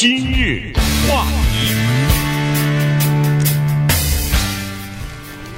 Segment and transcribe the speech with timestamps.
[0.00, 0.72] 今日
[1.06, 1.74] 话题，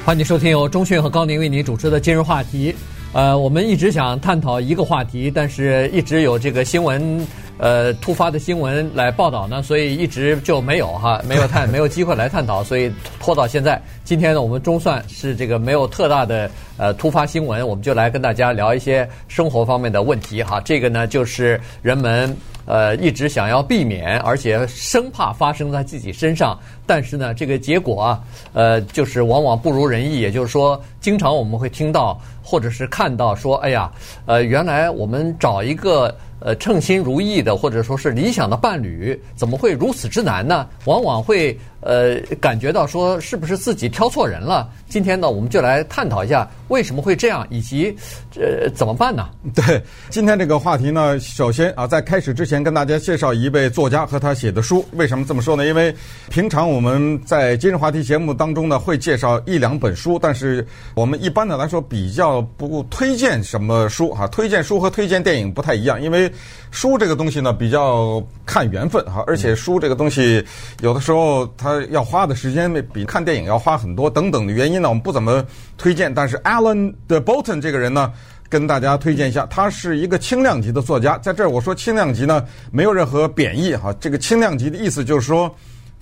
[0.05, 2.75] 欢迎收听由钟讯和高宁为您主持的今日话题。
[3.13, 7.25] 呃，我们一直想探讨一个话题，但是一直有这个新闻。
[7.59, 13.81] 呃，突发的新闻来报道呢，所以一直就没有哈， 没有探，没有机会来探讨，所以拖到现在。
[14.03, 20.61] 今天呢，我们终算是这个没有特大的呃突发新闻，我们就来跟大家聊一些生活方面的问题哈。
[20.65, 22.37] 这个呢，就是人们
[22.67, 30.21] 呃一直想要避免，而且生怕发生在自己身上，但是呢，这个结果啊，呃，就是往往不如人意。
[30.21, 33.91] 也就是说，经常我们会听到或者是看到说，哎呀，
[34.27, 36.15] 呃，原来我们找一个。
[36.45, 40.69] 呃，称心如意的，或者说是理想的伴侣，怎么会如此之难呢？
[40.87, 44.69] 往往会呃感觉到说，是不是自己挑错人了？
[44.89, 47.95] 今天呢，我们就来探讨一下为什么会这样，以及
[48.37, 49.29] 呃怎么办呢？
[49.55, 54.85] 对，今天这个话题呢，首先啊，在开始之前跟大家介绍一位作家和他写的书。
[54.93, 55.67] 为什么这么说呢？
[55.67, 55.95] 因为
[56.31, 64.27] 平常我们在今日话题节目当中呢，会介绍一两本书，但是我们一般的来说比较不推荐什么书哈。
[64.29, 66.31] 推荐书和推荐电影不太一样，因为。
[66.75, 70.43] 书这个东西呢，比较看缘分哈，而且书这个东西
[70.81, 75.45] 有的时候它要花的时间比看电影要花很多，等等的原因呢，我们不怎么
[75.77, 76.13] 推荐。
[76.13, 78.13] 但是 Alan de Botton 这个人呢，
[78.49, 81.19] 跟大家推荐一下，他是一个轻量级的作家。
[81.19, 85.55] 在这儿我说轻量级呢，没有任何贬义哈，这个轻量级的意思就是说。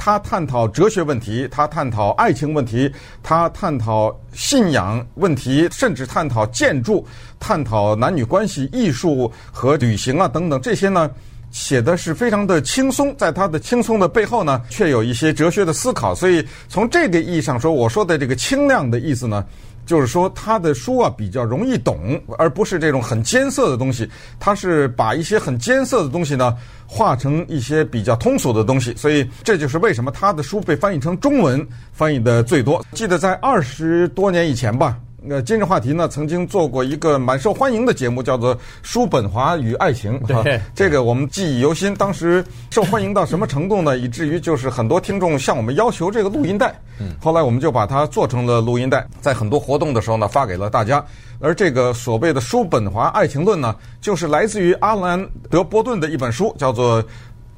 [0.02, 2.90] 他探讨哲学问题，他探讨爱情问题，
[3.22, 7.06] 他探讨信仰问题，甚至探讨建筑、
[7.38, 11.10] 探讨男女关系、艺术和旅行啊等等这些呢，
[11.50, 13.14] 写的是非常的轻松。
[13.16, 16.14] 在他的轻松的背后呢，却有一些哲学的思考。
[16.14, 19.44] 所以从这个意义上说，我说的这个轻量的意思呢。
[19.86, 24.08] 就是说，他的书啊比较容易懂，而不是这种很艰涩的东西。
[24.38, 26.54] 他是把一些很艰涩的东西呢，
[26.86, 28.94] 化成一些比较通俗的东西。
[28.94, 32.84] 所以这就是为什么他的书被翻译成中文翻译的最多。
[32.92, 34.96] 记得在二十多年以前吧。
[35.28, 40.18] 呃，今日话题呢，曾经做过一个蛮受欢迎的节目，叫做《叔本华与爱情》。
[40.42, 41.94] 对， 这个我们记忆犹新。
[41.94, 43.98] 当时受欢迎到什么程度呢？
[43.98, 46.74] 以至于就是很多听众向我们要求这个录音带。
[46.98, 47.14] 嗯。
[47.20, 51.04] 后来我们就把它做成了录音带，在很多活动的时候呢，发给了大家。
[51.38, 55.20] 而这个所谓的《叔本华爱情论》呢，就是来自于阿兰·
[55.50, 57.04] 德波顿的一本书，叫做。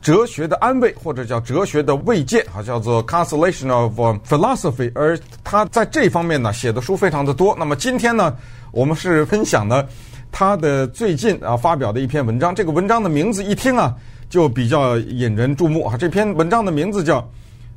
[0.03, 3.99] 哲学的安慰，或者叫哲学的慰藉，啊，叫做 Consolation of
[4.29, 4.91] Philosophy。
[4.97, 7.55] 而他在这方面呢，写的书非常的多。
[7.57, 8.37] 那么今天呢，
[8.73, 9.87] 我们是分享呢
[10.33, 12.53] 他的最近啊发表的一篇文章。
[12.53, 13.95] 这个文章的名字一听啊，
[14.29, 15.97] 就比较引人注目啊。
[15.97, 17.21] 这篇文章的名字叫《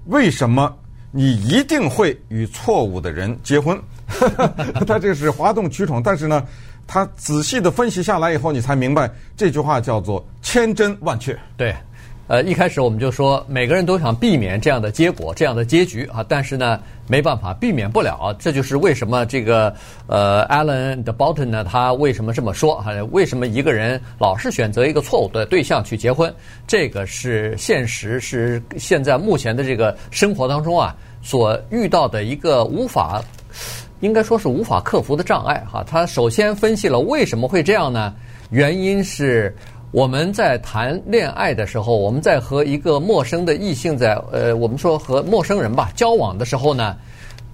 [0.08, 0.76] 为什么
[1.12, 3.78] 你一定会与错误的人结婚》。
[4.88, 6.44] 他这是哗众取宠，但是呢，
[6.88, 11.38] 他仔细的分析下来以后，你才明白这句话叫做千真万确。
[11.56, 11.76] 对。
[12.28, 18.36] 呃，一开始我们就说，每个人都想避免这样的结果、这样的结局啊，但是呢，没办法，避免不了。
[18.40, 19.72] 这就是为什么这个
[20.08, 22.82] 呃，Alan de Botton 呢，他为什么这么说？
[22.82, 26.34] 哈，为什么一个人老是选择一个错误的对象去结婚？
[26.66, 33.24] 这个是现实，是现在目前的这个生活当中啊，所遇到的一个无法，
[34.00, 35.64] 应该说是无法克服的障碍。
[35.72, 38.12] 哈，他首先分析了为什么会这样呢？
[38.50, 39.56] 原因是。
[39.96, 46.98] 我们在谈恋爱的时候，我们在和一个陌生的异性在呃，我们说和陌生人吧交往的时候呢，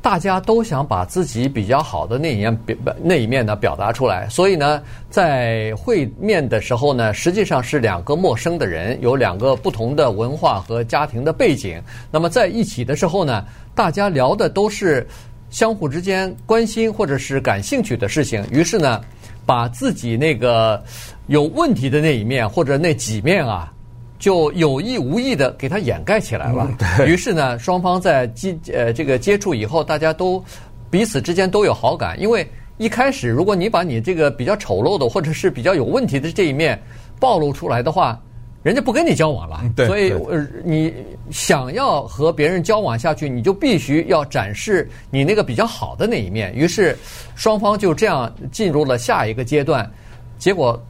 [0.01, 2.59] 大家都想把自己比较好的那一面
[3.03, 4.27] 那一面呢表达出来。
[4.27, 11.79] 所以呢，在会面的时候呢，实际上是两个陌生的人，有两个不同的文化和家庭的背景。
[12.09, 15.07] 那么在一起的时候呢，大家聊的都是
[15.51, 18.43] 相互之间关心或者是感兴趣的事情。
[18.49, 18.99] 于是呢，
[19.45, 20.83] 把自己那个。
[21.27, 23.71] 有问题的那一面或者那几面啊，
[24.19, 26.69] 就有意无意的给它掩盖起来了。
[26.99, 30.43] 嗯、于是呢，双方在接呃这个接触以后，大家都
[30.89, 32.19] 彼此之间都有好感。
[32.19, 32.45] 因为
[32.77, 36.77] 一开始，如果你把你这个比较丑陋的或者是比较有问题的这一面
[37.17, 38.19] 暴露出来的话，
[38.63, 39.61] 人家不跟你交往了。
[39.75, 40.93] 对，所以呃，你
[41.29, 46.53] 想要和别人交往下去，你就必须要展示你那个比较好的那一面。
[46.55, 46.97] 于是
[47.35, 49.89] 双方就这样进入了下一个阶段，
[50.37, 50.81] 结果。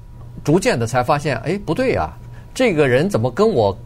[0.43, 2.11] 逐渐的才发现，哎，不对呀，
[2.51, 3.77] 这个人怎么跟我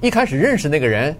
[0.00, 1.14] 一开始认识那个人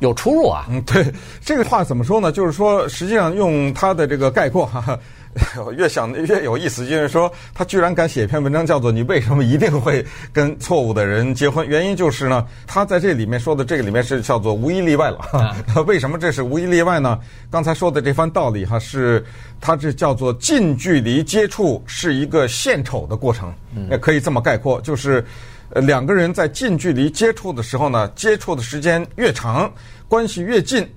[0.00, 0.66] 有出入啊？
[0.68, 1.06] 嗯，对，
[1.40, 2.30] 这个话怎么说呢？
[2.30, 4.98] 就是说，实际上用他的这个概括，哈
[5.36, 6.86] 哈， 越想越有意思。
[6.86, 11.66] 就是说，他居然敢写一篇文章，叫做“你为什么一定会跟错误的人结婚”？
[11.68, 15.18] 原因就是呢，他在这里面说的这个里面是叫做“无一例外”了。
[15.32, 15.56] 啊、
[15.86, 17.18] 为什么这是无一例外呢？
[17.50, 19.24] 刚才说的这番道理哈，是
[19.60, 23.52] 他这叫做近距离接触是一个献丑的过程。
[23.90, 25.22] 也可以这么概括，就是
[25.68, 29.70] 呃，两个人在近距离接触的时候呢，接触的时间越长，
[30.08, 30.88] 关系越近，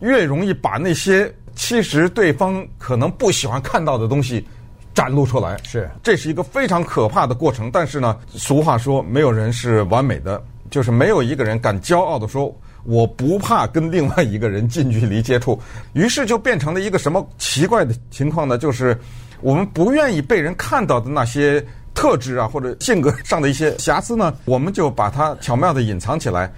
[0.00, 4.46] 越容易把那些其实对方可能不喜欢看到的东西
[4.94, 5.58] 展露出来。
[5.64, 7.68] 是，这是一个非常可怕的过程。
[7.72, 12.56] 但是呢，俗话说，没有人是完美的，就是没有一个人敢骄傲的说。
[12.88, 15.60] 我不怕跟另外一个人近距离接触，
[15.92, 18.56] 于是就变成了一个什么奇怪的情况呢？
[18.56, 18.96] 就是
[19.40, 21.60] 我们不愿意被人看到的那些
[21.94, 26.48] 特质啊，或者性格上的一些瑕疵呢，我们就把它巧妙的隐藏起来。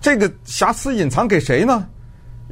[0.00, 1.86] 这个瑕疵隐藏给谁呢？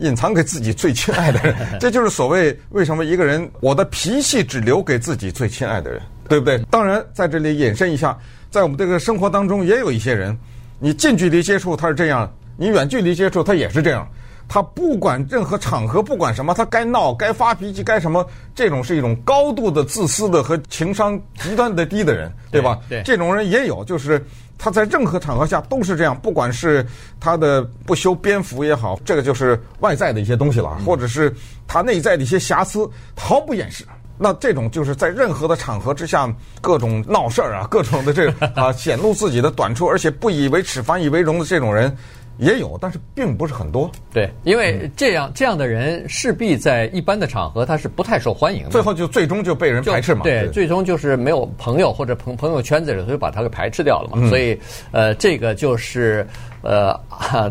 [0.00, 1.54] 隐藏给自己最亲爱的人。
[1.80, 6.58] 这就是所谓为什么一个人我的脾气只留给自己最亲爱的人，对不对？
[6.70, 8.16] 当然，在这里引申一下，
[8.50, 10.36] 在我们这个生活当中，也有一些人，
[10.78, 12.30] 你近距离接触他是这样。
[12.60, 14.08] 你远距离接触他也是这样，
[14.48, 22.78] 他不管任何场合，不管什么，他该闹、该发脾气、该什么，这种是一种高度的自私的和情商极端的低的人，对吧？
[22.88, 24.24] 对，这种人也有，就是
[24.56, 26.84] 他在任何场合下都是这样，不管是
[27.20, 31.30] 他的不修边幅也好，这个就是外在的一些东西了，或者是
[31.66, 33.84] 他内在的一些瑕疵，毫不掩饰。
[34.20, 36.28] 那这种就是在任何的场合之下，
[36.60, 41.96] 各种闹事儿啊，各种的这个啊显露自己的短处，而且不以为耻反以为荣的这种人。
[42.38, 43.90] 也有，但是并不是很多。
[44.12, 48.70] 对，因为这样这样的人势必在一般的场合他是不太受欢迎的。
[48.70, 50.22] 最后就最终就被人排斥嘛。
[50.22, 54.18] 对，最终就是没有朋友或者朋朋友圈子里头就把他给排斥掉了嘛。
[54.20, 54.58] 嗯、所以，
[54.92, 56.26] 呃，这个就是
[56.62, 56.98] 呃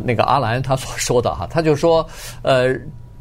[0.04, 2.07] 那个阿兰他所说的哈，他就说，
[2.42, 2.74] 呃，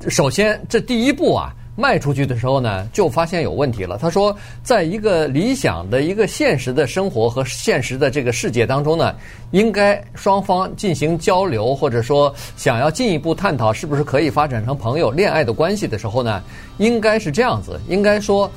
[0.09, 1.53] 首先这第一步啊。
[1.77, 3.99] 卖出去的时候呢，就发现有问题了。
[3.99, 9.15] 他说，在一个理想的一个现实的生活和现实的这个世界当中呢，
[9.51, 16.43] 应该双方进行交流，或者说想要进一步探讨是不是可以发展成朋友、恋爱的关系的时候呢，
[16.79, 18.51] 应该是这样子，应该说，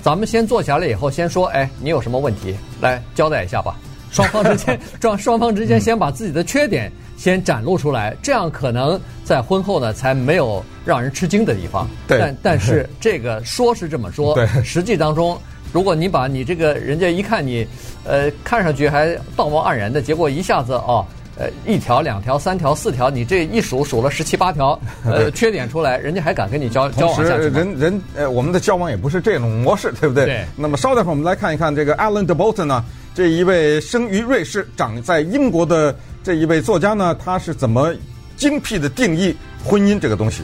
[0.00, 3.76] 咱们先坐下来以后，先说，哎，你有什么问题，来交代一下吧。
[4.10, 11.88] 双方之间，双双方之间先把自己的缺点先展露出来，这样可能在婚后呢才没有让人吃惊的地方。
[12.08, 15.38] 对，但但是这个说是这么说，对，实际当中，
[15.72, 17.66] 如果你把你这个人家一看你，
[18.04, 27.58] 呃，看上去还道貌岸然的，结果一下子哦，呃，一条、两条、三条、四条，你这一数数了十七八条，呃，缺点出来，人家还敢跟你交交往下去吗？
[27.58, 30.24] 人人呃，我们的交往也不是这种模式，对不对？
[30.24, 30.44] 对。
[30.56, 32.84] 那么稍等会儿，我们来看一看这个 Alan de Botton 呢。
[33.12, 37.92] 这一位生于瑞士、长在英国的这一位作家呢，他是怎么
[38.36, 39.34] 精辟的定义
[39.64, 40.42] 婚姻这个东西？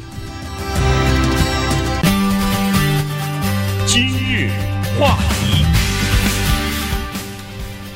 [3.86, 4.50] 今日
[4.98, 5.64] 话题，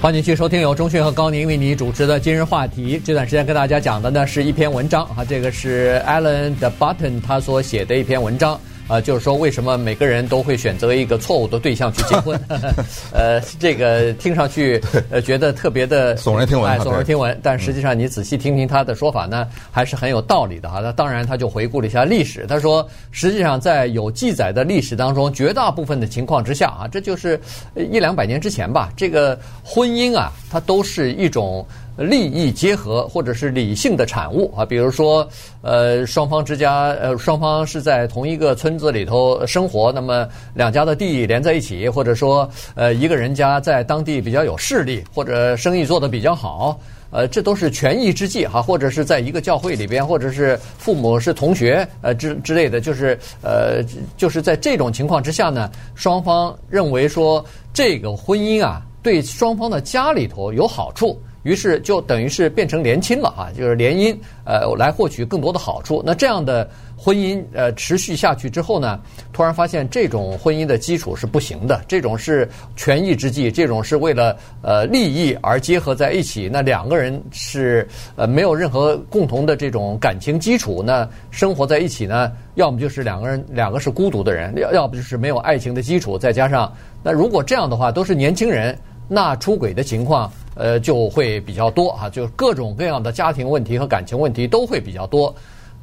[0.01, 2.97] 欢迎继续收听由钟迅和高宁为你主持的《今日话题》。
[3.05, 8.59] 这段时间跟大家讲的呢是一篇文章啊，这个是 Alan de Button 他所写的一篇文章。
[8.91, 12.39] 啊，就是说，为什么每个人都会选择一个错误的对象去结婚？
[13.15, 17.39] 呃，这个听上去呃觉得特别的 耸人听闻，哎，耸人听闻。
[17.41, 20.81] 但实际上，你仔细听听他的说法呢，还是很有道理的哈。
[20.81, 22.47] 那当然，他就回顾了一下历史。
[22.49, 27.41] 他说，实际上在有记载的历史当中，绝大部分的情况之下啊，这就是
[27.77, 31.65] 一两百年之前吧，这个婚姻啊，它都是一种。
[32.01, 35.29] 利益结合或者是理性的产物啊，比如说，
[35.61, 46.81] 呃，双方之家，呃，双方是在同一个村子里头生活，那么两家的地连在一起，或者说，呃，一个人家在当地比较有势力，或者生意做得比较好，
[47.11, 53.85] 呃，这都是权宜之计哈，或者是在一个教会里边，或者是父母是同学，呃，之之类的，就是，呃，
[54.17, 61.21] 就是在这种情况之下呢，双方认为说这个婚姻啊，对双方的家里头有好处。
[61.43, 66.03] 于是就等于是变成联亲了哈，就是联姻，呃，来获取更多的好处。
[66.05, 69.01] 那这样的婚姻呃持续下去之后呢，
[69.33, 76.51] 突然发现这种婚姻的基础是不行的，这种是权宜之计，这种是为了呃利益而结合在一起。
[76.53, 86.71] 那两个人是呃没有任何共同的这种感情基础，那生活在一起呢，要么就是两个人两个是孤独的人，要要不就是没有爱情的基础，再加上
[87.03, 88.79] 那如果这样的话都是年轻人，
[89.09, 90.31] 那出轨的情况。
[90.61, 95.35] 呃，就会比较多啊，就是各种各样的家庭问题和感情问题都会比较多。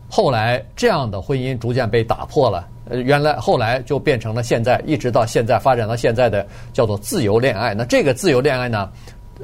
[0.07, 7.73] 后来这样的婚姻逐渐被打破了，呃，原来后来就变成了现在，一直到现在发展到现在的叫做自由恋爱。
[7.73, 8.89] 那这个自由恋爱呢，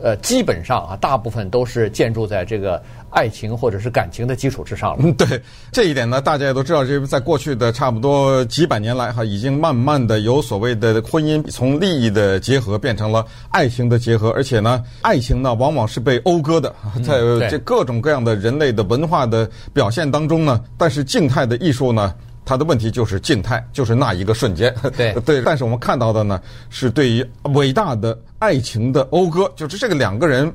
[0.01, 2.81] 呃，基本上啊，大部分都是建筑在这个。
[3.15, 5.03] 爱情或者是感情的基础之上了。
[5.03, 5.39] 嗯，对
[5.71, 16.73] 这一点呢，大家也都知道，这在过去的差不多几百年来，哈，已经慢慢的有所谓的婚姻从利益的结合变成了爱情的结合，而且呢，爱情呢往往是被讴歌的，
[17.05, 24.73] 在这各种各样的人类的文化的表现当中呢，但是静态的艺术呢，它的问题就是静态，就是那一个瞬间。
[24.95, 30.51] 对 对，但是我们看到的呢，是对于伟大的爱情的讴歌，就是这个两个人。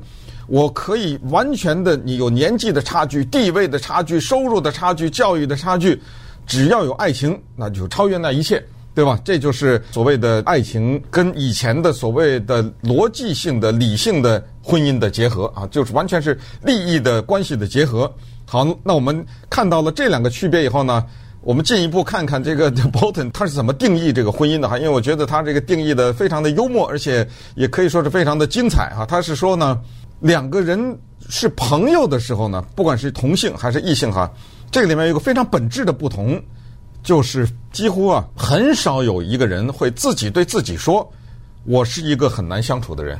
[0.51, 6.01] 我可以完全的，你有年纪的差距、地位的差距、收入的差距、教育的差距，
[6.47, 8.59] 只要有爱情，那就超越那一切，
[8.95, 9.19] 对吧？
[9.23, 18.11] 这就是所谓的爱情跟以前的所谓的逻辑性的、理性的婚姻的结合啊，就是完全是利益的关系的结合。
[18.47, 21.05] 好，那我们看到了这两个区别以后呢，
[21.41, 29.05] 我们进一步看看这个 Bolton 他是怎么定义这个婚姻的哈，因为我觉得他这个定义的非常的幽默，而且 也可以说是非常的精彩哈。
[29.05, 29.79] 他是说呢，
[30.19, 30.97] 两个人
[31.29, 34.29] 是朋友的时候呢，不管是同性还是异性哈，
[34.69, 36.41] 这个里面有一个非常本质的不同，
[37.01, 41.09] 就是几乎啊很少有一个人会自己对自己说，
[41.63, 43.17] 我是一个很难相处的人。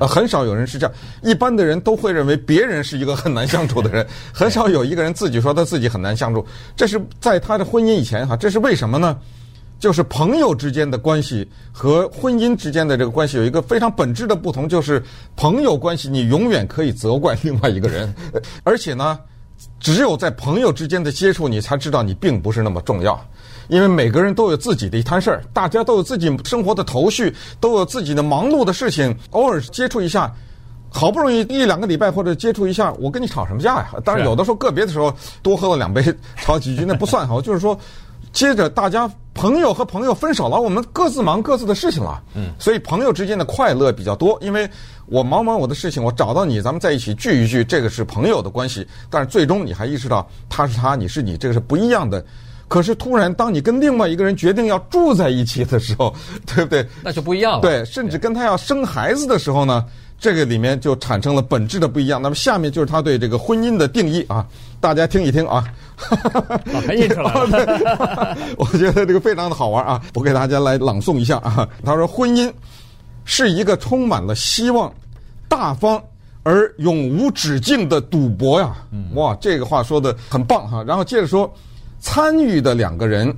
[0.00, 6.44] 呃，很少有人是这样，一般的人都会认为别人是一个很难相处的人， 很少有一个人自己说他自己很难相处。
[6.76, 9.16] 这是在他的婚姻以前哈，这是为什么呢？
[9.78, 15.00] 就是朋友之间的关系和婚姻之间的这个关系有一个非常本质的不同，就是
[15.36, 18.12] 朋友关系你永远可以责怪另外一个人，
[18.64, 19.16] 而且呢，
[19.78, 23.24] 只有在朋友之间的接触，你才知道你并不是那么重要。
[23.68, 29.14] 因为每个人都有自己的一摊事儿，大家都有自己生活的头绪，都有自己的忙碌的事情。
[29.30, 30.32] 偶尔接触一下，
[30.90, 33.90] 好不容易一两个礼拜或者接触一下，我跟你吵什么架呀？
[34.04, 36.02] 当然有的时候个别的时候多喝了两杯，
[36.36, 37.40] 吵几句那不算哈。
[37.42, 37.78] 就是说，
[38.32, 42.22] 接着大家朋友和朋友分手了，我们各自忙各自的事情了。
[42.34, 44.68] 嗯，所以朋友之间的快乐比较多，因为
[45.06, 48.86] 我忙完我的事情，我找到你，咱们在一起聚一聚，这个是朋友的关系。
[49.10, 52.24] 但是最终你还意识到他是他，你是你，这个是不一样的。
[52.68, 56.86] 可是突然，当你跟另外一个人决定要住在一起的时候，对不对？
[57.02, 57.60] 那就不一样了。
[57.60, 59.82] 对，甚至跟他要生孩子的时候呢，
[60.20, 62.20] 这个里面就产生了本质的不一样。
[62.20, 64.46] 那么下面就是他对这个婚姻的定义啊，
[64.80, 65.64] 大家听一听啊。
[66.86, 68.36] 很印出来了。
[68.58, 71.66] 我觉得这个非常的好玩啊，我给大家来朗诵一下啊。
[71.82, 72.52] 他说：“婚姻
[73.24, 74.92] 是一个充满了希望、
[75.48, 75.98] 大方
[76.42, 78.76] 而永无止境的赌博呀。”
[79.16, 80.84] 哇，这个话说的很棒哈。
[80.86, 81.50] 然后接着说。
[82.00, 83.34] 参与的两个人，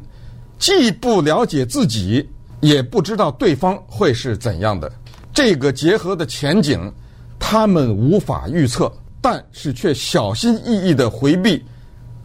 [0.59, 2.29] 既不了解自己，
[2.61, 4.91] 也不知道对方会是怎样的。
[5.33, 6.93] 这个结合的前景，
[7.39, 11.65] 他们无法预测，但是却小心翼翼地回避、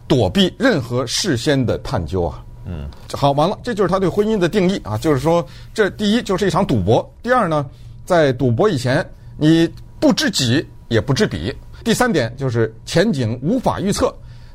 [0.06, 2.44] 躲避任何事先的探究啊。
[2.66, 4.98] 嗯，好，完了，这就是他对婚姻的定义啊。
[4.98, 7.64] 就是说，这第一就是一场赌博；第二呢，
[8.04, 11.50] 在赌博以前，你不知己也不知彼；
[11.82, 14.08] 第三点就是前景无法预测；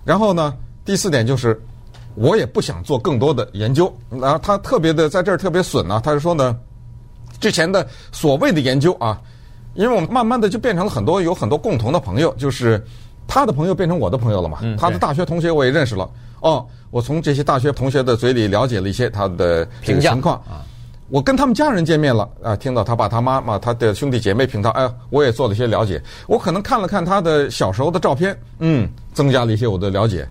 [0.04, 0.54] 然后呢，
[0.86, 1.60] 第四点就是。
[2.16, 6.58] 我也不想做更多的研究，然后他特别的在这儿特别损呢，他是说呢，
[7.40, 9.20] 之前的所谓的研究啊，
[9.74, 12.84] 因为我们慢慢的就变成了很多有很多共同的朋友，就是
[13.28, 16.10] 他的朋友变成我的朋友了嘛，他的大学同学我也认识了，
[16.42, 20.36] 哦，我从这些大学同学的嘴里了解了一些他的这个情况。
[20.40, 20.66] 啊，
[21.10, 30.28] 我跟他们家人见面了啊，听到他爸他妈妈他的兄弟姐妹评他，哎，我也做了一些了解，我可能看了看他的小时候的照片，嗯，增加了一些我的了解。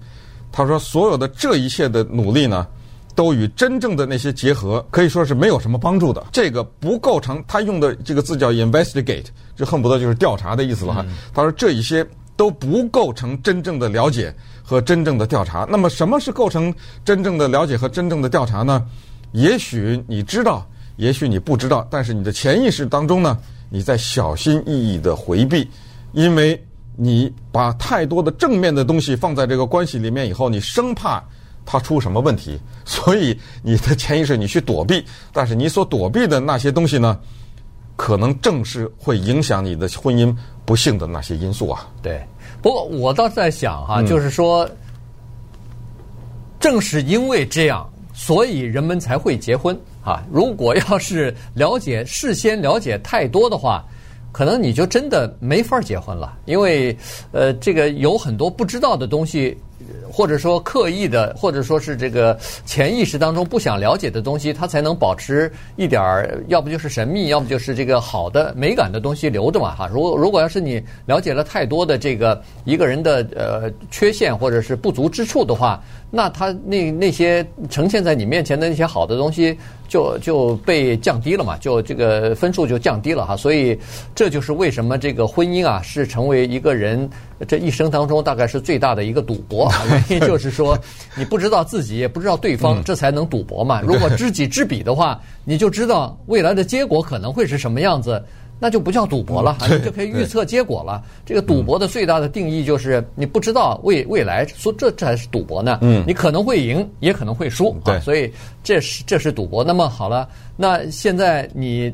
[0.53, 2.67] 他说：“所有的这一切的努力呢，
[3.15, 6.25] 都与真正的那些结合可以说是没有什么帮助的。
[6.33, 11.07] 这个不构成他用的这个字叫 investigate，就恨不得就是调查的意思了哈。
[11.33, 12.05] 他说这一些
[12.37, 15.67] 都不构成真正的了解和真正的调查。
[15.71, 18.85] 那么什么是构成真正的了解和真正的调查呢？
[19.33, 20.67] 也许你知道，
[20.97, 23.39] 也许你不知道，但是你的潜意识当中呢，
[23.69, 25.69] 你在小心翼翼地回避，
[26.13, 26.61] 因为。”
[26.97, 31.23] 你把太多的正面的东西放在这个关系里面以后，你生怕
[31.65, 35.03] 它出什么问题， 所以你的潜意识你去躲避。
[35.33, 37.19] 但是你所躲避的那些东西呢，
[37.97, 40.35] 可能正是会影响你的婚姻
[40.67, 41.89] 不幸的那些因素啊。
[42.03, 42.23] 对，
[42.61, 44.69] 不过我倒是在想哈，就是说，
[46.59, 50.23] 正是因为这样，所以人们才会结婚啊。
[50.31, 53.83] 如果要是了解事先了解太多的话。
[54.33, 56.97] 可能你就真的没法结婚了，因为，
[57.33, 59.57] 呃，这个有很多不知道的东西。
[60.13, 69.89] 或者说刻意的，或者说是这个潜意识当中不想了解的东西，它才能保持一点儿，要不就是神秘，要不就是这个好的美感的东西留着嘛哈。
[69.93, 79.57] 如果如果要是你了解了太多的这个一个人的呃缺陷或者是不足之处的话，那他那那些呈现在你面前的那些好的东西
[79.89, 83.37] 就就被降低了嘛，就这个分数就降低了哈。
[83.37, 83.79] 所以
[84.15, 87.09] 这就是为什么这个婚姻啊是成为一个人
[87.47, 89.71] 这一生当中大概是最大的一个赌博。
[89.91, 90.79] 原因 就是说，
[91.15, 93.81] 你不知道自己，也不知道对方，这才能赌博嘛。
[93.81, 98.23] 如果知己知彼的话， 你就知道未来的结果可能会是什么样子，
[98.59, 101.03] 那就不叫赌博了，你就可以预测结果了。
[101.25, 105.79] 这个赌博的最大的定义就是你不知道未未来，说这这才是赌博呢。
[105.81, 107.75] 嗯，你可能会赢，也可能会输。
[107.85, 108.31] 啊，所以
[108.63, 109.65] 这是这是赌博。
[109.65, 111.91] 那么好了，那现在你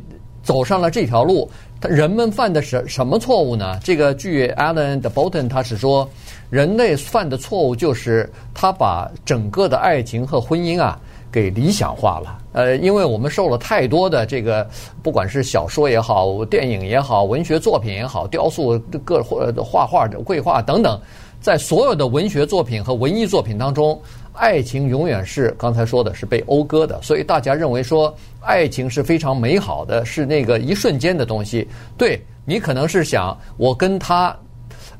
[0.46, 1.50] 走上了这条路，
[1.80, 3.80] 他人们犯的是什么错误呢？
[3.82, 6.08] 这个据 Alan de Botton 他是说，
[6.50, 10.96] 人类犯的错误就是他把整个的爱情和婚姻啊
[11.32, 12.38] 给理想化了。
[12.52, 14.64] 呃，因为我们受了太多的这个，
[15.02, 21.00] 不管是小说也好，电影也好，文学作品也好，雕塑、各画画、绘画等等，
[21.40, 24.00] 在所有的文学作品和文艺作品当中。
[24.36, 31.66] 爱情永远是刚才说的是被讴歌的，所以大家认为说爱情是非常美好的，是那个一瞬间的东西。
[31.96, 34.36] 对，你可能是想我跟他，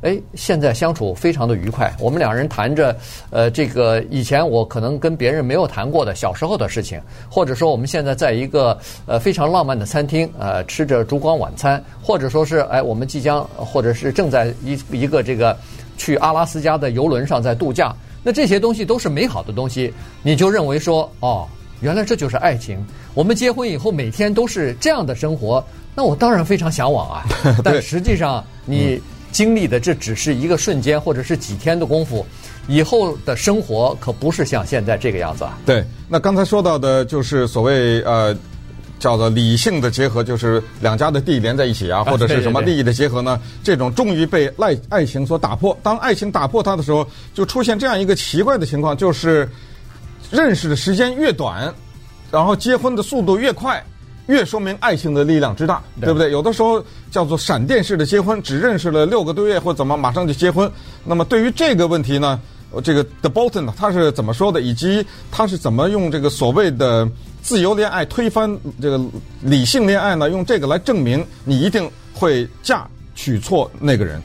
[0.00, 2.96] 哎，现在相处非常的愉快，我们两人谈着，
[3.30, 7.00] 呃，这个以前我可能跟别人没有谈过的小时候的事情，
[7.30, 15.56] 或者说我们现在在一个呃非常浪漫的餐厅，呃，吃着烛光晚餐，或者说是哎，我们即将或者是正在一一个这个
[15.98, 17.94] 去阿拉斯加的游轮上在度假。
[18.26, 21.46] 那这些东西都是美好的东西，你就认为说，哦，
[21.80, 22.84] 原来这就是爱情。
[23.14, 25.64] 我们结婚以后每天都是这样的生活，
[25.94, 27.24] 那我当然非常向往啊。
[27.62, 32.26] 但实际上，你经历的这只是一个瞬间，或者是几天的功夫，
[32.66, 35.56] 以后的生活可不是像现在这个样子啊。
[35.64, 38.36] 对，那刚才说到的就是所谓呃。
[39.06, 43.40] 叫做理性的结合，就是两家的地连在一起啊，或者是什么利益的结合呢？
[43.62, 45.78] 这种终于被爱爱情所打破。
[45.80, 49.48] 当爱情打破它的时候，就出现这样一个奇怪的情况，就是
[50.28, 51.72] 认识的时间越短，
[52.32, 53.80] 然后结婚的速度越快，
[54.26, 56.32] 越说明爱情的力量之大，对不对？
[56.32, 60.68] 有的时候叫做闪电式的结婚，只认识了六个多月或怎么，马上就结婚。
[61.04, 62.40] 那么对于这个问题呢，
[62.82, 64.60] 这个 The Bolton 呢，他是怎么说的？
[64.60, 67.08] 以及他是怎么用这个所谓的？
[67.46, 69.00] 自由恋爱推翻这个
[69.40, 70.28] 理性恋爱呢？
[70.28, 72.84] 用这个来证明你一定会嫁
[73.14, 74.20] 娶错那个人。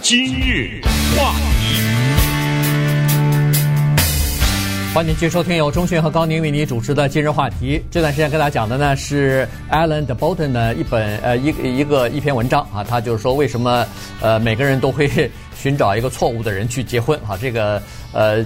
[0.00, 0.80] 今日
[1.14, 1.76] 话题，
[4.94, 7.82] 欢迎继续收听由钟迅和高宁为你主持的今日话题。
[7.90, 13.86] 这段时间跟大家讲的呢是 Alan Botton 的一本呃一一个一篇文章啊，他就是说为什么
[14.22, 17.36] 呃每个人都会寻找一个错误的人去结婚啊？
[17.38, 17.82] 这个
[18.14, 18.42] 呃。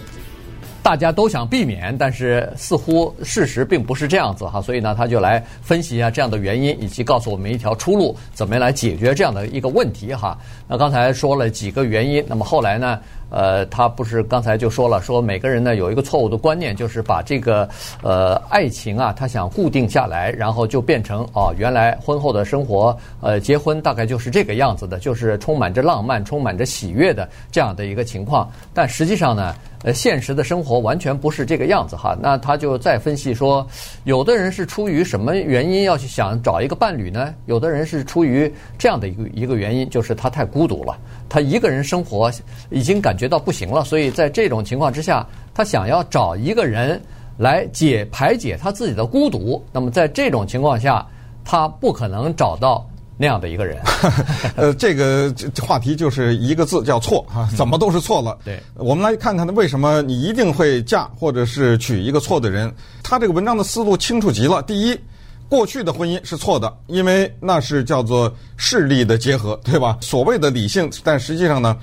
[0.87, 10.39] 大家都想避免，但是似乎事实并不是这样子哈，所以呢，他就来分析一下这样的原因，以及告诉我们一条出路，怎么来解决这样的一个问题哈。
[10.69, 12.99] 那刚才说了几个原因，那么后来呢？
[13.29, 17.69] 呃，他不是刚才就说了，说每个人呢有一个错误的观念，就是把这个
[18.01, 28.49] 呃爱情啊，他想固定下来，然后就变成哦，原来婚后的生活，呃，结婚大概就是这个样子的，就是充满着浪漫、充满着喜悦的这样的一个情况。
[28.73, 29.53] 但实际上呢，
[29.83, 32.17] 呃，现实的生活完全不是这个样子哈。
[32.23, 33.67] 那他就再分析说，
[34.05, 37.35] 有的人是出于什么原因要去想找一个伴侣呢？
[37.47, 40.97] 有的人是出于这样的一个一个原因，就是他太孤独了，
[41.29, 42.31] 他一个人生活
[42.71, 43.15] 已经感。
[43.17, 47.01] 觉到不行了，所以在这种情况之下，他想要找一个人
[47.39, 49.65] 来解排解他自己的孤独。
[49.73, 51.07] 那么在这种情况下，
[51.47, 53.79] 他不可能找到那样的一个人。
[54.55, 58.37] 呃，这个话题就是一个字，叫错啊，怎么都是错了。
[58.41, 62.71] 嗯、 对，我们来看看他为什么你一定会嫁或者是娶一个错的人。
[63.03, 64.63] 他这个文章的思路清楚极了。
[64.63, 65.01] 第一，
[65.49, 69.97] 过去的婚姻是错的，因为那是叫做势力的结合，对吧？
[70.01, 71.77] 所谓的理性，但实际上呢？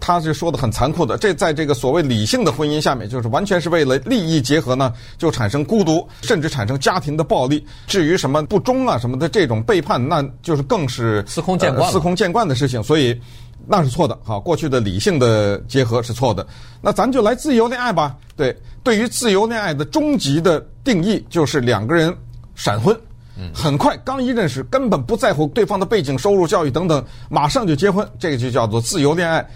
[0.00, 7.64] 他是说的很残酷的，这在这个所谓理性的婚姻下面，就是完全是为了利益结合呢，就产生孤独，甚至产生家庭的暴力。
[7.86, 12.82] 至于什么不忠啊什么的这种背叛，那就是更是司空见惯、呃、司空见惯的事情。
[12.82, 13.16] 所以
[13.68, 14.18] 那是错的。
[14.24, 16.44] 好，过去的理性的结合是错的。
[16.80, 18.16] 那咱就来自由恋爱吧。
[18.34, 22.12] 对，对于自由恋爱的终极的定义，就是两个人
[22.54, 22.96] 闪婚，
[23.52, 29.46] 很快刚一认识，根本不在乎对方的背景、收入、教育等等，马上就结婚，这个就叫做自由恋爱。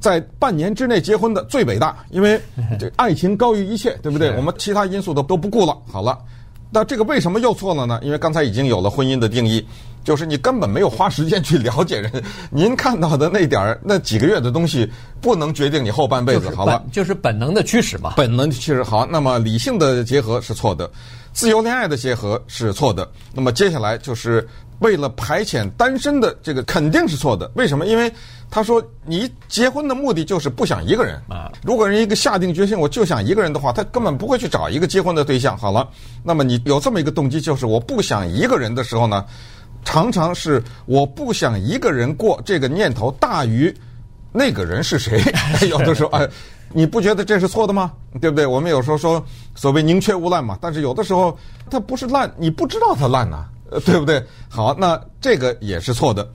[0.00, 2.40] 在半年之内结婚的最伟大，因为
[2.78, 4.36] 这爱情高于一切，对不对？
[4.36, 5.78] 我们其他因素都都不顾了。
[5.90, 6.18] 好了，
[6.70, 8.00] 那这个为什么又错了呢？
[8.02, 9.64] 因为刚才已经有了婚姻的定义，
[10.02, 12.10] 就是你根本没有花时间去了解人。
[12.50, 16.50] 您看到的那点儿那几个月的东西，不能决定你后半辈子。
[16.50, 18.14] 好了，就是本能的驱使嘛。
[18.16, 18.82] 本能的驱使。
[18.82, 20.90] 好，那么理性的结合是错的，
[21.32, 23.10] 自由恋爱的结合是错的。
[23.32, 24.48] 那么接下来就是。
[24.78, 27.86] 为了排遣单身的这个肯定是错的，为什么？
[27.86, 28.12] 因为
[28.50, 31.52] 他说你结婚的目的就是不想一个人啊。
[31.62, 35.56] 如果人一个下定决心我就想一个人的话，他根本不会去找一个结婚的对象。
[35.56, 35.88] 好了，
[36.24, 39.24] 那么你有这么一个动机，就是我不想一个人的时候呢，
[39.84, 43.72] 常常是我不想一个人过这个念头大于
[44.32, 45.22] 那个人是谁。
[45.70, 46.28] 有的时候哎，
[46.74, 47.92] 你不觉得这是错的吗？
[48.20, 48.46] 对不对？
[48.46, 51.36] 我们有时候说所谓宁缺毋滥嘛，但是有的时候
[51.70, 53.46] 它不是烂，你不知道它烂呐。
[53.70, 54.22] 呃， 对不对？
[54.48, 56.28] 好，那这个也是错的，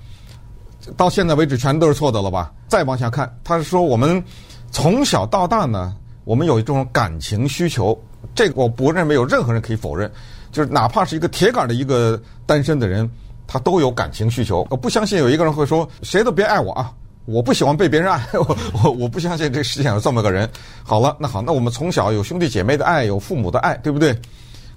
[0.95, 2.51] 到现在为止全都是错的了吧？
[2.67, 4.23] 再往下看，他是说我们
[4.71, 7.97] 从小到大呢，我们有一种感情需求，
[8.33, 10.11] 这个我不认为有任何人可以否认。
[10.51, 13.07] 就是哪怕是一个铁杆的一个单身的人，
[13.45, 14.65] 他都有感情需求。
[14.71, 16.91] 我不相信有一个人会说，谁都别爱我啊！
[17.27, 20.49] 我不喜欢被别人爱， 我我我不相信这个世界上有这么个人。
[20.81, 24.17] 好了，那好，那我们从小有兄弟姐妹的爱，有父母的爱，对不对？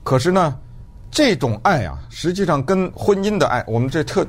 [0.02, 0.56] 可是呢，
[1.12, 4.26] 这种爱啊，实际上跟婚姻的爱，我们这特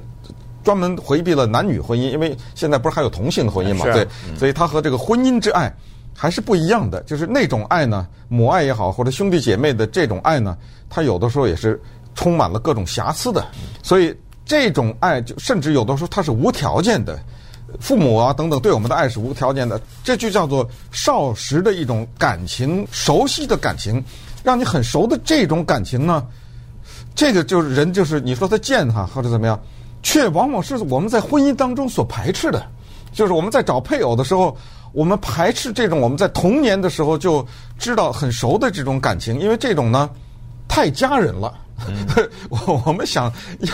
[0.64, 3.86] 专门回避了男女婚姻，因为现在不是还有同性的婚姻嘛？
[3.92, 4.08] 对，
[4.38, 5.74] 所以它和这个婚姻之爱
[6.16, 7.02] 还是不一样的。
[7.02, 10.56] 就是那种爱呢，母爱也好，或者兄弟姐妹的这种爱呢，
[10.92, 11.82] 它有的时候也是
[12.14, 13.44] 充满了各种瑕疵的。
[13.82, 17.20] 所以这种爱，就甚至有的时候它是无条件的。
[17.80, 24.04] 父母啊，等等，对我们的爱是无条件的，这就叫做少时的一种感情，熟悉的感情，
[24.44, 26.26] 让你很熟的这种感情呢，
[27.16, 29.60] 这个就是人，就是你说他贱哈，或者怎么样，
[30.04, 32.66] 却往往是我们在婚姻当中所排斥的，
[33.14, 34.56] 就是我们在找配偶的时候，
[34.92, 37.46] 我们排斥这种我们在童年的时候就
[37.80, 40.10] 知道很熟的这种感情，因为这种呢
[40.68, 41.54] 太家人了，
[42.50, 43.32] 我、 嗯、我们想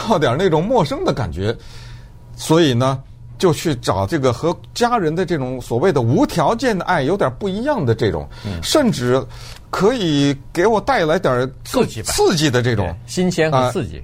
[0.09, 1.55] 要点那种陌生的感觉，
[2.35, 3.01] 所以呢。
[3.37, 8.27] 就去找这个和家人的这种所谓的无条件的爱有点不一样的这种，
[8.61, 9.23] 甚至
[9.69, 14.03] 可以给我带来点刺激刺激的这种新鲜和刺激。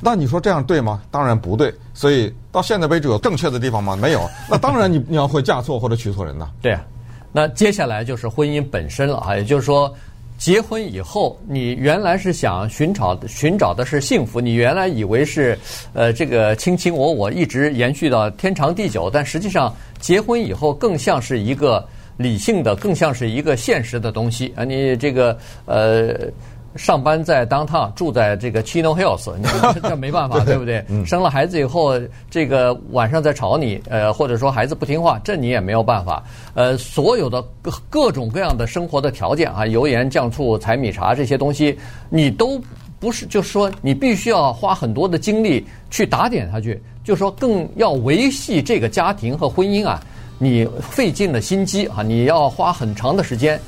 [0.00, 1.02] 那你说这样对吗？
[1.10, 1.72] 当然不对。
[1.94, 3.94] 所以到现在为止有正确的地方吗？
[3.94, 4.28] 没有。
[4.50, 6.50] 那当然你你要会嫁错或者娶错人呢。
[6.60, 6.84] 对啊。
[7.32, 9.94] 那接下来就是婚姻本身了啊，也就是说。
[10.42, 15.56] 结婚以后，你原来是想寻找寻找的是幸福，你原来以为是，
[15.92, 26.28] 呃，这个卿卿我我一直延续到天长地久，但实际上结婚以后更像是一个理性的，更像是一个现实的东西啊，你这个呃。
[26.76, 29.44] 上班在 downtown，住在这个 Chino Hills， 你
[29.82, 30.84] 这没办法，对不对？
[31.04, 36.22] 生了孩子以后，这个晚上再吵你，呃，或者说孩子不听话，这你也没有办法。
[36.54, 42.60] 呃，所有的各各种各样的生活的条件啊，油盐酱醋柴米茶这些东西，你都
[42.98, 50.02] 不是，就是说你必须要花很多的精力去打点它去，就是说更要维系这个家庭和婚姻啊，
[50.38, 53.60] 你费尽了心机啊，你要花很长的时间。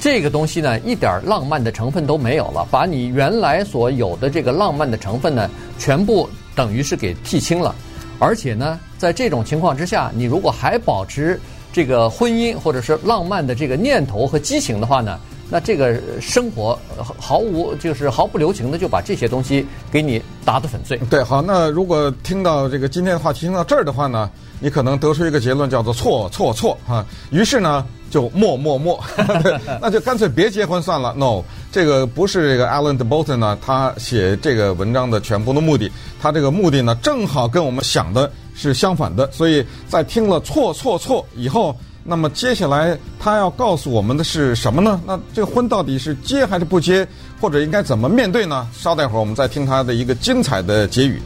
[0.00, 7.74] 这个东西呢，一点浪漫的成分都没有了，把你原来所有的这个浪漫的成分呢，全部等于是给剃清了。
[8.18, 11.38] 而且呢，在这种情况之下，你如果还保持
[11.70, 16.78] 这个婚姻或者是浪漫的这个念头和激情的话呢，那这个生活
[17.18, 20.96] 毫无就是毫不留情的就把这些东西给你打得粉碎。
[21.10, 27.04] 对，好，那如果听到这个今天的话题听到这儿的话呢，你可能得出一个结论，叫做错错错啊。
[27.30, 27.84] 于是呢。
[28.10, 29.02] 就莫莫莫，
[29.80, 31.14] 那就干脆别结婚算了。
[31.16, 35.90] No，这个不是这个 Alan de Botton 呢，他写这个文章的全部的目的。
[36.20, 39.30] 他这个目的呢，正好跟我们想的是相反的。
[39.30, 45.00] 所以在听了错错错以后，那么接下来他要告诉我们的是什么呢？
[45.06, 47.06] 那这个婚到底是结还是不结，
[47.40, 48.66] 或者应该怎么面对呢？
[48.72, 51.22] 稍待会儿我们再听他的一个精彩的结语。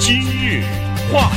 [0.00, 0.64] 今日
[1.12, 1.30] 话。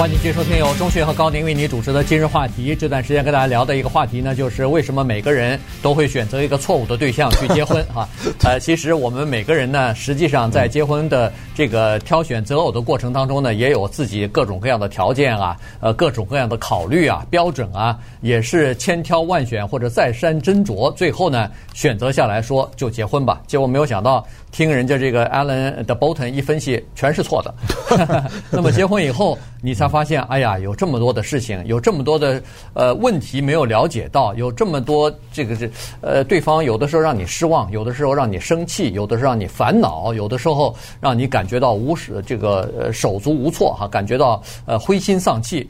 [0.00, 2.74] 欢迎继续收听由钟迅和高宁为你主持的今日话题。
[2.74, 8.08] 这段时间跟大家聊的一个话题呢，就是为什么每个人都会选择一个错误的对象去结婚哈？
[8.42, 23.42] 呃，其实我们每个人呢，实际上在结婚的这个挑选择偶的过程当中呢，也有自己各种各样的条件啊，呃，各种各样的考虑啊，标准啊，也是千挑万选或者再三斟酌，最后呢，选择下来说就结婚吧。
[23.46, 27.54] 结果没有想到，听人家这个 Alan de Botton 一分析，全是错的。
[28.50, 32.42] 那么结婚以后，你才发现，哎呀，有这么多的事情，有这么多的
[32.74, 45.68] 呃问题没有了解到，有这么多这个这呃对方有的时候让你失望，有的时候让你生气，有的时候让你烦恼，有的时候让你感觉到无始这个呃手足无措哈，感觉到呃灰心丧气。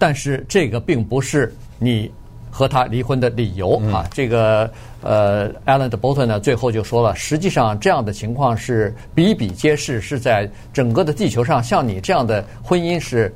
[0.00, 2.08] 但是这个并不是你
[2.50, 4.70] 和他离婚的理由啊，这个。
[5.00, 13.32] 呃，Alan de Botton 呢，最后就说了，实际上这样的情况是比比皆是，是在整个的地球上，像你这样的婚姻是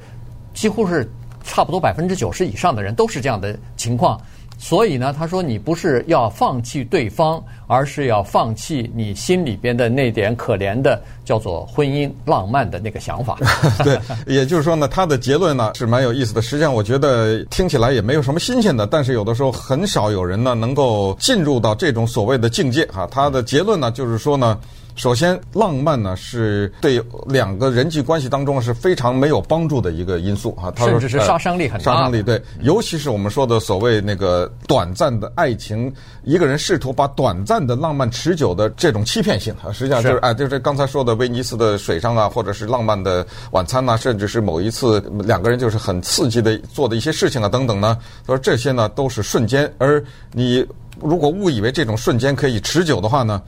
[0.53, 1.09] 几乎是
[1.45, 4.21] 差不多百分之九十以上的人都是这样的情况。
[4.65, 13.37] 所以呢，他说你不是要放弃对方，而是要放弃你心里边的那点可怜的叫做婚姻浪漫的那个想法。
[13.83, 16.41] 对，也就是说呢，他的结论呢是蛮有意思的。
[16.41, 23.05] 实际上，我觉得听起来也没有什么新鲜的，但是有的时候很少有人呢能够进入到这种所谓的境界哈。
[23.11, 24.57] 他的结论呢就是说呢，
[24.95, 30.71] 首先，浪漫呢是对两个人际关系当中是非常没有帮助的一个因素啊。
[30.71, 31.85] 他说甚至是杀伤力很大。
[31.85, 35.93] 杀伤力对，尤其是我们说的所谓那个短暂的爱情，
[36.25, 47.97] 一个人试图把短暂的浪漫持久的这种欺骗性啊，实际上就是哎，就是刚才说的威尼斯的水上啊，或者是浪漫的晚餐呐，甚至是某一次两个人就是很刺激的做的一些事情啊等等呢。
[48.27, 50.03] 他说这些呢都是瞬间，而
[50.33, 50.65] 你
[51.01, 53.41] 如果误以为这种瞬间可以持久的话呢？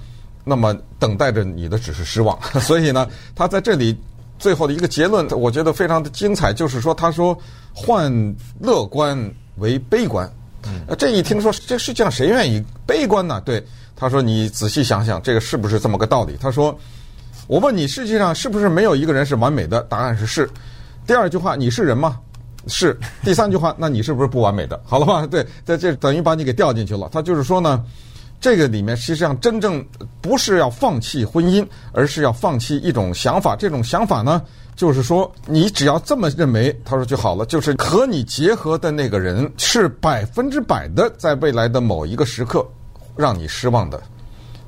[0.44, 3.96] 那么等待着你的只是失望， 所以呢，他在这里
[4.38, 7.37] 最后的一个结论，我觉得非常的精彩，就是说，他说
[7.72, 8.12] 换
[8.61, 9.18] 乐观
[9.57, 10.30] 为悲观，
[10.87, 13.40] 呃，这一听说，这世界上谁愿意悲观呢？
[13.40, 13.64] 对，
[13.96, 16.37] 他说你仔细想想，这个是不是这么个道理？
[16.38, 16.78] 他说，
[17.46, 19.80] 我问你，世界上是不是没有一个人是完美的？
[19.85, 20.50] 答案是是。
[21.07, 22.18] 第二句话，你是人吗？
[22.66, 22.98] 是。
[23.22, 24.78] 第三句话，那你是不是不完美的？
[24.85, 25.26] 好了吧？
[25.26, 27.09] 对，在这等于把你给掉进去了。
[27.11, 27.83] 他就是说呢。
[28.44, 29.83] 这个里面实际上真正
[30.20, 33.57] 不是要放弃婚姻，而是要放弃一种想法。
[33.57, 34.42] 这种想法呢，
[34.76, 37.46] 就是说你只要这么认为，他说就好了。
[37.46, 42.62] 就是和你结合的那个人是百分之百的，在未来的某一个时刻
[43.16, 43.98] 让你失望的。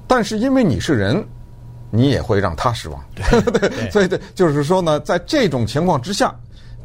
[0.06, 1.22] 但是因为你是人，
[1.90, 2.98] 你也会让他失望。
[3.12, 6.34] 对，对，所以对，就是说呢，在这种情况之下，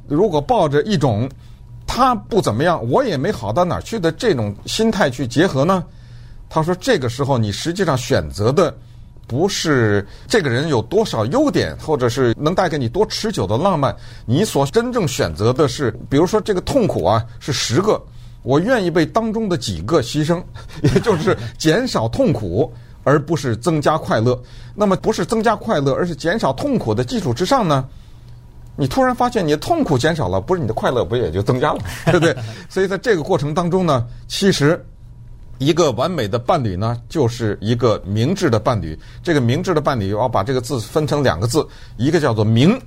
[0.10, 1.30] 如果抱着一种
[1.88, 5.82] 他不怎么样，我也没好到哪儿去的这种心态去结合呢？
[6.54, 8.76] 他说：“这个时候，你实际上选择的
[9.26, 13.96] 不是这个人有多少优点，或者是能带给你多持久的浪漫。
[14.26, 18.04] 你所真正选择的是，比如说这个痛苦啊，是十个，
[18.44, 20.44] 我愿意为当中的几个牺牲，
[20.84, 22.70] 也就是减少痛苦，
[23.06, 24.38] 而不是增加快乐。
[24.76, 27.88] 那么，不是增加快乐，而是减少痛苦的基础之上呢，
[28.76, 31.80] 你突然发现你的痛苦减少了，不是你的快乐不也就增加了，
[32.12, 32.36] 对不对？
[32.68, 34.78] 所以在这个过程当中呢，其实。”
[35.62, 38.98] 一个完美的伴侣呢，就是一个明智的伴侣。
[39.22, 41.64] 这个明智的伴侣，我要把这个字分成两个字，
[41.98, 42.82] 一个叫做明，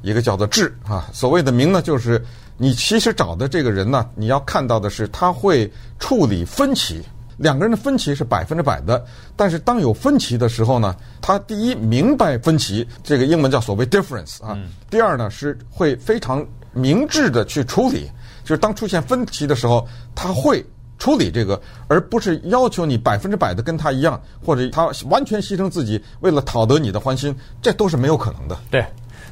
[0.00, 1.06] 一个叫做智啊。
[1.12, 2.24] 所谓的明呢，就是
[2.56, 7.02] 你其实找的这个人呢，你要看到的是他会处理分歧。
[7.36, 9.04] 两个人的分歧是百分之百的，
[9.36, 14.58] 但是当有分歧的时候呢，他第一明白分歧，这个英文叫所谓 difference 啊。
[14.88, 18.08] 第二呢，是会非常明智的去处理，
[18.44, 20.64] 就是当出现分歧的时候，他会。
[21.04, 28.56] 处理这个，而不是要求你百分之百的跟他一样，或者他完全牺牲自己为了讨得你的欢心，这都是没有可能的。
[28.70, 28.82] 对，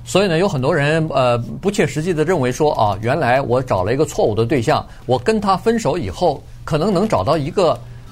[0.04, 7.70] 所以呢，有很多人呃不切实际的认为说啊，原来我找了一个错误的对象，我跟他分手以后，可能能找到一个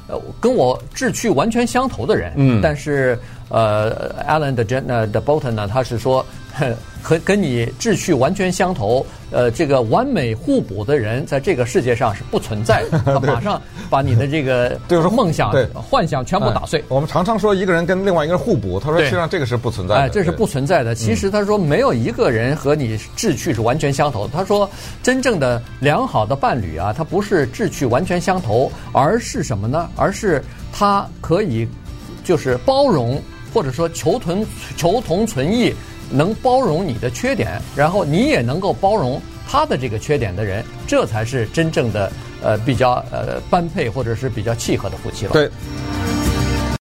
[0.08, 2.32] 呃跟我志趣完全相投的人。
[2.36, 3.18] 嗯，但是
[3.50, 6.24] 呃，Alan 的 Jen 的 Bolton 呢，他是说。
[7.02, 12.98] 和跟你志趣完全相投，呃，这个完美互补的人，在这个世界上是不存在的。
[13.06, 16.84] 他马上把你的这个 就是梦想、幻想全部打碎。
[16.88, 20.00] 我们常常说一个人跟另外一个人互补，他说实际上这个是不存在的。
[20.02, 20.94] 哎，这是不存在的。
[20.94, 24.28] 其实他说没有一个人和你志趣是完全相投。
[24.28, 24.68] 他说
[25.02, 29.88] 真正的良好的伴侣啊，他不是志趣完全相投，而是什么呢？
[29.96, 31.66] 而是他可以
[32.22, 33.18] 就是包容，
[33.54, 35.74] 或者说求同求同存异。
[36.10, 45.32] 能包容你的缺点，然后你也能够包容他的这个缺点的人，这才是真正的呃比较呃般配或者是比较契合的夫妻了。
[45.32, 45.50] 对。